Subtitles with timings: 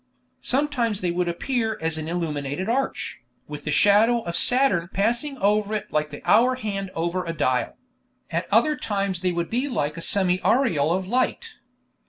[0.41, 5.75] Sometimes they would appear as an illuminated arch, with the shadow of Saturn passing over
[5.75, 7.77] it like the hour hand over a dial;
[8.31, 11.53] at other times they would be like a semi aureole of light.